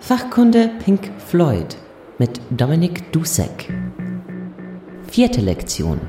[0.00, 1.76] Fachkunde Pink Floyd
[2.18, 3.72] mit Dominik Dusek.
[5.06, 6.00] Vierte Lektion.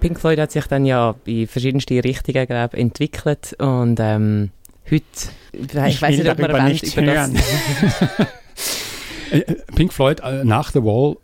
[0.00, 4.50] Pink Floyd hat sich dann ja in verschiedenste Richtungen glaub, entwickelt und ähm,
[4.90, 5.04] heute,
[5.52, 7.30] ich, ich weiß nicht, ob man erwähnt, über das...
[9.30, 11.16] Äh, äh, Pink Floyd äh, nach The Wall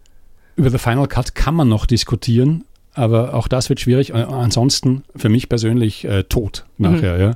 [0.56, 2.64] über The Final Cut kann man noch diskutieren,
[2.94, 4.14] aber auch das wird schwierig.
[4.14, 7.20] Ansonsten für mich persönlich äh, tot nachher, mhm.
[7.20, 7.32] ja.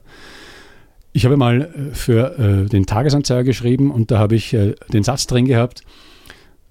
[1.12, 5.02] Ich habe mal äh, für äh, den Tagesanzeiger geschrieben und da habe ich äh, den
[5.02, 5.82] Satz drin gehabt,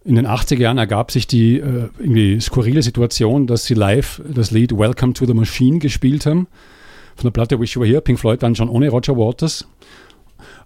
[0.05, 4.51] in den 80er Jahren ergab sich die äh, irgendwie skurrile Situation, dass sie live das
[4.51, 6.47] Lied Welcome to the Machine gespielt haben.
[7.15, 9.67] Von der Platte Wish You Were Here, Pink Floyd dann schon ohne Roger Waters.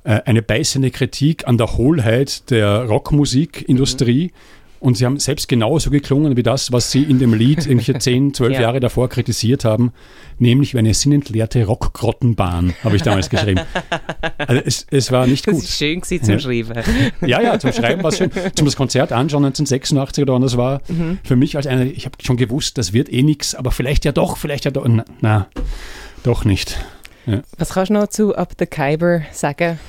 [0.04, 4.28] Äh, eine beißende Kritik an der Hohlheit der Rockmusikindustrie.
[4.28, 7.98] Mhm und sie haben selbst genauso geklungen wie das, was sie in dem Lied irgendwelche
[7.98, 8.62] 10, 12 ja.
[8.62, 9.94] Jahre davor kritisiert haben,
[10.40, 13.62] nämlich wie eine sinnentleerte Rockgrottenbahn, habe ich damals geschrieben.
[14.38, 15.56] Also es, es war nicht gut.
[15.56, 16.40] Das ist schön gewesen zum ja.
[16.40, 16.84] Schreiben.
[17.22, 18.30] Ja, ja, zum Schreiben war es schön.
[18.56, 21.20] Zum das Konzert anschauen 1986 oder wann das war, mhm.
[21.24, 24.12] für mich als einer, ich habe schon gewusst, das wird eh nichts, aber vielleicht ja
[24.12, 25.48] doch, vielleicht ja doch, na, na
[26.24, 26.78] doch nicht.
[27.26, 27.42] Ja.
[27.58, 29.80] Was kannst du noch zu Up the Khyber sagen?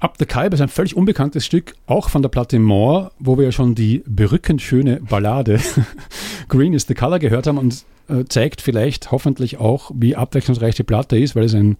[0.00, 3.46] Up the Khyber ist ein völlig unbekanntes Stück, auch von der Platte More, wo wir
[3.46, 5.58] ja schon die berückend schöne Ballade
[6.48, 10.82] Green is the Color gehört haben und äh, zeigt vielleicht hoffentlich auch, wie abwechslungsreich die
[10.82, 11.76] Platte ist, weil es ein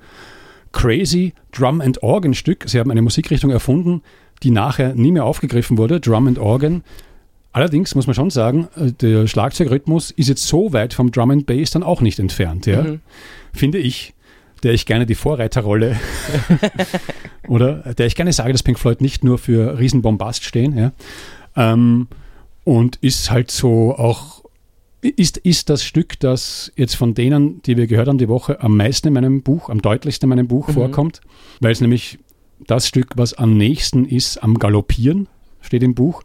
[0.72, 2.64] crazy Drum and Organ Stück.
[2.66, 4.02] Sie haben eine Musikrichtung erfunden,
[4.42, 6.84] die nachher nie mehr aufgegriffen wurde, Drum and Organ.
[7.52, 11.46] Allerdings muss man schon sagen, äh, der Schlagzeugrhythmus ist jetzt so weit vom Drum and
[11.46, 12.82] Bass dann auch nicht entfernt, ja?
[12.82, 13.00] Mhm.
[13.52, 14.14] finde ich
[14.66, 15.96] der ich gerne die Vorreiterrolle
[17.48, 20.92] oder der ich gerne sage, dass Pink Floyd nicht nur für Riesenbombast stehen, ja,
[21.54, 22.08] ähm,
[22.64, 24.42] und ist halt so auch
[25.00, 28.76] ist, ist das Stück, das jetzt von denen, die wir gehört haben die Woche, am
[28.76, 30.72] meisten in meinem Buch, am deutlichsten in meinem Buch mhm.
[30.72, 31.20] vorkommt,
[31.60, 32.18] weil es nämlich
[32.66, 35.28] das Stück, was am nächsten ist, am Galoppieren,
[35.60, 36.24] steht im Buch.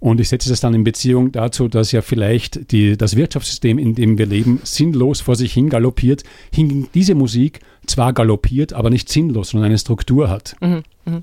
[0.00, 3.94] Und ich setze das dann in Beziehung dazu, dass ja vielleicht die, das Wirtschaftssystem, in
[3.94, 6.22] dem wir leben, sinnlos vor sich hin galoppiert,
[6.52, 10.56] hingegen diese Musik zwar galoppiert, aber nicht sinnlos, sondern eine Struktur hat.
[10.60, 11.22] Mhm, mh.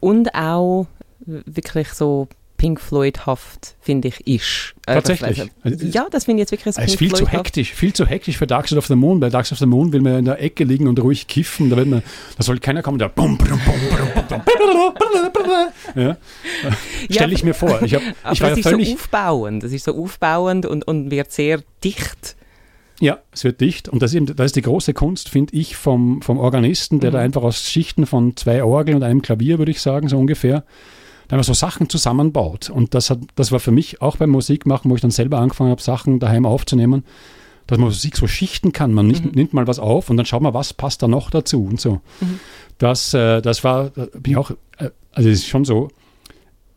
[0.00, 0.86] Und auch
[1.26, 4.74] wirklich so Pink Floyd-haft, finde ich, ist.
[4.86, 5.50] Äh, Tatsächlich.
[5.62, 8.06] Also, ja, das finde ich jetzt wirklich so Es ist viel zu hektisch, viel zu
[8.06, 9.20] hektisch für Dark Side of the Moon.
[9.20, 11.70] Bei Dark Side of the Moon will man in der Ecke liegen und ruhig kiffen.
[11.70, 12.02] Da, man,
[12.36, 14.40] da soll keiner kommen, der bum, bum, bum,
[15.94, 16.16] ja.
[17.10, 17.82] Stelle ich mir vor.
[17.82, 19.62] Ich, hab, ich war ja ist so aufbauend.
[19.62, 22.36] Das ist so aufbauend und, und wird sehr dicht.
[23.00, 23.88] Ja, es wird dicht.
[23.88, 27.10] Und das ist, eben, das ist die große Kunst, finde ich, vom, vom Organisten, der
[27.10, 27.14] mhm.
[27.14, 30.64] da einfach aus Schichten von zwei Orgeln und einem Klavier, würde ich sagen, so ungefähr,
[31.28, 32.70] da einfach so Sachen zusammenbaut.
[32.70, 35.70] Und das, hat, das war für mich auch beim Musikmachen, wo ich dann selber angefangen
[35.70, 37.04] habe, Sachen daheim aufzunehmen,
[37.66, 38.92] dass man Musik so schichten kann.
[38.92, 39.32] Man nicht, mhm.
[39.32, 42.00] nimmt mal was auf und dann schaut man, was passt da noch dazu und so.
[42.20, 42.40] Mhm.
[42.78, 45.88] Das, äh, das war, bin ich auch, äh, also es ist schon so,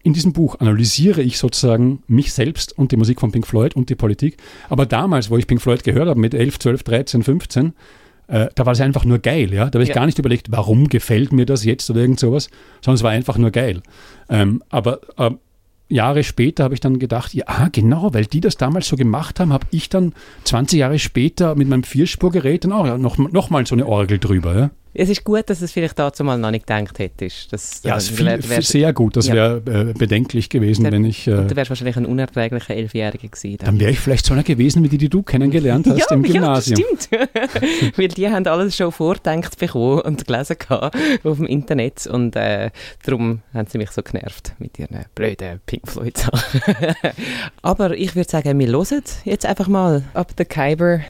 [0.03, 3.89] in diesem Buch analysiere ich sozusagen mich selbst und die Musik von Pink Floyd und
[3.89, 4.37] die Politik.
[4.69, 7.73] Aber damals, wo ich Pink Floyd gehört habe, mit 11, 12, 13, 15,
[8.27, 9.65] äh, da war es einfach nur geil, ja.
[9.69, 9.95] Da habe ich ja.
[9.95, 12.49] gar nicht überlegt, warum gefällt mir das jetzt oder irgend sowas,
[12.81, 13.81] sondern es war einfach nur geil.
[14.29, 15.31] Ähm, aber äh,
[15.89, 19.53] Jahre später habe ich dann gedacht, ja, genau, weil die das damals so gemacht haben,
[19.53, 23.75] habe ich dann 20 Jahre später mit meinem Vierspurgerät dann auch noch, noch mal so
[23.75, 24.57] eine Orgel drüber.
[24.57, 24.69] Ja?
[24.99, 27.53] Es ist gut, dass es vielleicht dazu mal noch nicht gedacht hättest.
[27.53, 29.15] Das, ja, es viel, wär, sehr gut.
[29.15, 29.35] Das ja.
[29.35, 31.27] wäre äh, bedenklich gewesen, der, wenn ich.
[31.27, 33.57] Äh, du wärst wahrscheinlich ein unerträglicher Elfjähriger gewesen.
[33.57, 36.15] Dann, dann wäre ich vielleicht so einer gewesen, wie die, die du kennengelernt hast ja,
[36.15, 36.79] im Gymnasium.
[36.79, 37.93] Ja, stimmt.
[37.97, 40.57] Weil die haben alles schon vordenkt bekommen und gelesen
[41.23, 42.71] auf dem Internet und äh,
[43.05, 46.61] darum haben sie mich so genervt mit ihren blöden Pink Floyd Sachen.
[47.61, 51.01] Aber ich würde sagen, wir hören jetzt einfach mal ab the Kyber